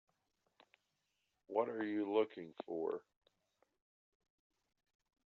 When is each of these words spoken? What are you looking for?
What 1.45 1.69
are 1.69 1.85
you 1.85 2.11
looking 2.11 2.55
for? 2.65 3.03